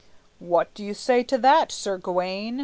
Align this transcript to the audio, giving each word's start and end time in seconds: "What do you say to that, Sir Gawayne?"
"What 0.39 0.73
do 0.73 0.83
you 0.83 0.95
say 0.95 1.21
to 1.25 1.37
that, 1.37 1.71
Sir 1.71 1.99
Gawayne?" 1.99 2.59